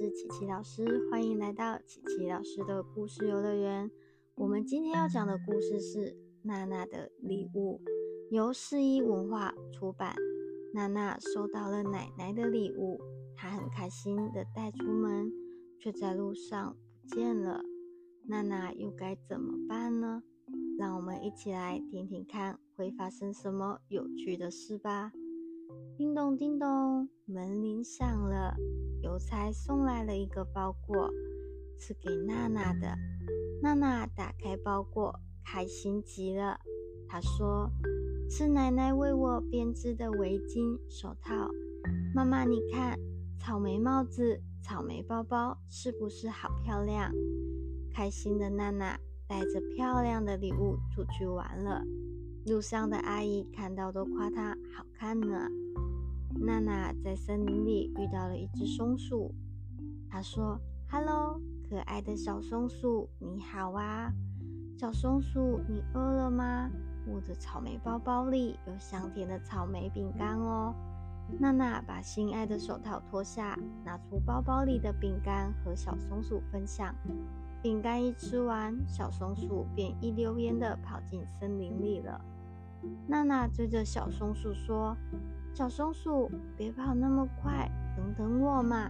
[0.00, 3.90] 是琪琪老师，欢迎来到琪琪老师的故事游乐园。
[4.34, 7.78] 我们今天要讲的故事是娜娜的礼物，
[8.30, 10.16] 由四一文化出版。
[10.72, 12.98] 娜娜收到了奶奶的礼物，
[13.36, 15.30] 她很开心的带出门，
[15.78, 17.60] 却在路上不见了。
[18.26, 20.22] 娜娜又该怎么办呢？
[20.78, 25.12] 让我们一起来听听看会发生什么有趣的事吧。
[25.98, 28.56] 叮咚叮咚，门铃响了。
[29.10, 31.10] 邮差送来了一个包裹，
[31.76, 32.96] 是给娜娜的。
[33.60, 36.56] 娜娜打开包裹，开心极了。
[37.08, 37.68] 她说
[38.30, 41.34] ：“是奶奶为我编织的围巾、手套。
[42.14, 42.96] 妈妈，你看，
[43.40, 47.10] 草莓帽子、草莓包包，是不是好漂亮？”
[47.92, 51.82] 开心的娜娜带着漂亮的礼物出去玩了。
[52.46, 55.48] 路上的阿姨看到都夸她好看呢。
[56.38, 59.34] 娜娜在森林里遇到了一只松鼠，
[60.08, 64.12] 她说：“Hello，可爱的小松鼠，你好啊！
[64.78, 66.70] 小松鼠，你饿了吗？
[67.06, 70.74] 我的草莓包包里有香甜的草莓饼干哦。”
[71.38, 76.94] 娜娜把心爱的手套脱下，拿出包包里的饼干和小松鼠分享。
[77.62, 82.20] 饼干一吃完，小松鼠便一溜烟的跑进森林里了。
[83.06, 84.96] 娜娜追着小松鼠说。
[85.52, 88.88] 小松鼠，别跑那么快，等等我嘛！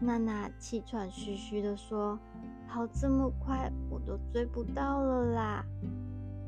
[0.00, 2.18] 娜娜气喘吁吁地说
[2.66, 5.64] ：“跑这么快，我都追不到了啦！”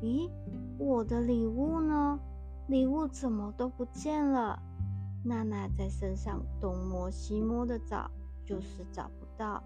[0.01, 0.27] 咦，
[0.79, 2.19] 我的礼物呢？
[2.67, 4.59] 礼物怎么都不见了？
[5.23, 8.09] 娜娜在身上东摸西摸的找，
[8.43, 9.63] 就是找不到。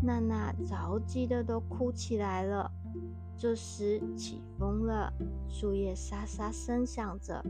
[0.00, 2.70] 娜娜着急的都哭起来了。
[3.36, 5.12] 这时起风了，
[5.48, 7.44] 树叶沙沙声响着。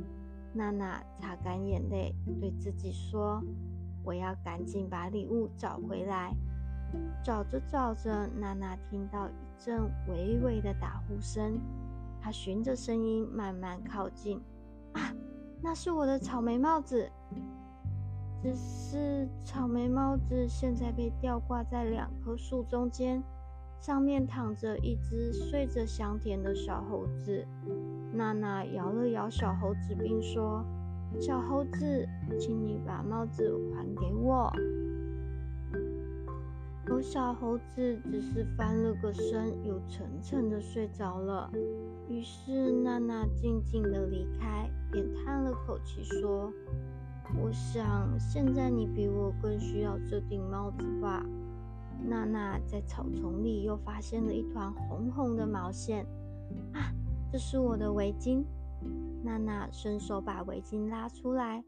[0.52, 3.42] 娜娜擦干眼泪，对自己说
[4.04, 6.34] ：“我要赶紧把礼物找回来。”
[7.22, 11.60] 找着找着，娜娜听到一阵微微的打呼声。
[12.20, 14.40] 她循着声音慢慢靠近。
[14.92, 15.12] 啊，
[15.62, 17.10] 那是我的草莓帽子！
[18.40, 23.22] 只是草莓帽子现在被吊挂在两棵树中间，
[23.80, 27.44] 上面躺着一只睡着香甜的小猴子。
[28.12, 30.64] 娜娜摇了摇小猴子，并说
[31.20, 34.52] ：“小猴子，请你把帽子还给我。”
[36.86, 41.50] 可小猴子只是翻了个身，又沉沉的睡着了。
[42.08, 46.50] 于是娜娜静静的离开，便叹了口气说
[47.36, 51.24] ：“我想现在你比我更需要这顶帽子吧。”
[52.00, 56.06] 娜娜在草丛里又发现了一团红红的毛线，
[56.72, 56.94] 啊！
[57.32, 58.44] 这是我的围巾，
[59.24, 61.62] 娜娜伸手把围巾拉出来，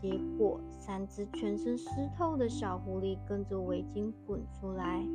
[0.00, 5.06] 结果三只全身湿透的小狐狸跟着围巾滚出来，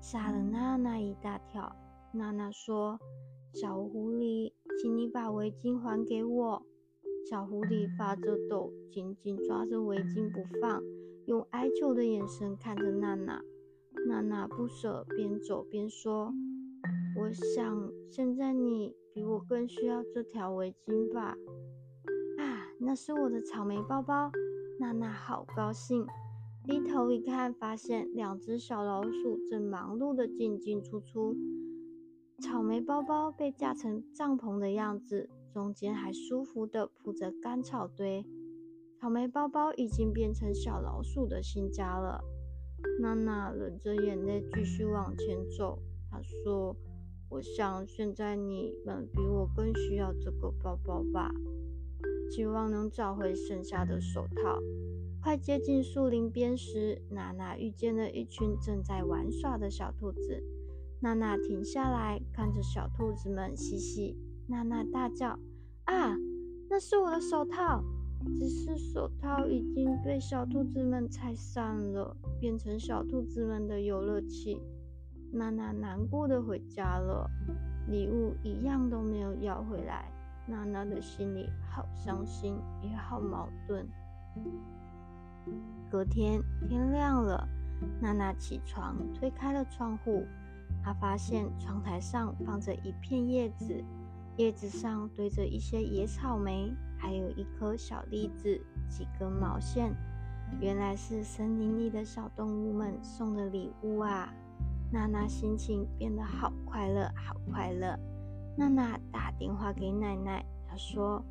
[0.00, 1.74] 吓了娜娜一大跳。
[2.12, 2.98] 娜娜说
[3.52, 6.62] ：“小狐狸，请你把围巾还给我。”
[7.28, 10.80] 小狐狸发着抖，紧紧抓着围巾不放，
[11.26, 13.42] 用哀求的眼神看着娜娜。
[14.06, 16.32] 娜娜不舍，边走边说
[17.18, 21.34] ：“我想现在你。”比我更需要这条围巾吧？
[22.36, 24.30] 啊，那是我的草莓包包！
[24.78, 26.06] 娜娜好高兴，
[26.62, 31.34] 低头一看，发现两只小老鼠正忙碌的进进出出。
[32.42, 38.22] 草莓包包被架成帐篷的样子，中间还舒服的铺着干草堆。
[39.00, 42.22] 草莓包包已经变成小老鼠的新家了。
[43.00, 45.78] 娜娜忍着眼泪继续往前走，
[46.10, 46.76] 她说。
[47.30, 51.32] 我想现在你们比我更需要这个包包吧。
[52.30, 54.58] 希望能找回剩下的手套。
[55.22, 60.44] 快接近树林边时，娜娜遇见了一群正在玩耍的小兔子。
[61.00, 64.18] 娜娜停下来看着小兔子们嬉戏。
[64.48, 65.36] 娜娜大叫
[65.86, 66.16] ：“啊，
[66.68, 67.82] 那是我的手套！
[68.38, 74.60] 只是手套已经被小兔子们拆散了，变成小兔子们的游乐器。”
[75.32, 77.28] 娜娜难过的回家了，
[77.88, 80.10] 礼物一样都没有要回来。
[80.48, 83.86] 娜娜的心里好伤心，也好矛盾。
[85.90, 87.46] 隔天天亮了，
[88.00, 90.24] 娜娜起床，推开了窗户，
[90.82, 93.84] 她发现窗台上放着一片叶子，
[94.36, 99.94] 叶子上堆着一些野草莓，还有一颗小栗子，几根毛线。
[100.60, 104.32] 原来是森林里的小动物们送的礼物啊！
[104.92, 107.98] 娜娜心情变得好快乐，好快乐。
[108.56, 111.24] 娜娜打电话给奶奶，她说：“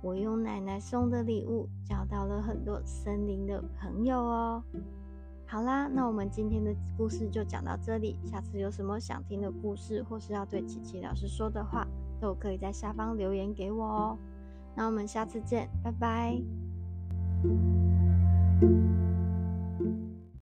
[0.00, 4.62] 我用奶奶送的礼物交到了很多森林的朋友哦。”
[5.48, 8.18] 好啦，那我们今天的故事就讲到这里。
[8.24, 11.86] 下次有什么想听的故事，或是要对琪琪老师说的话，
[12.20, 14.18] 都可以在下方留言给我哦。
[14.74, 16.36] 那我们下次见，拜拜。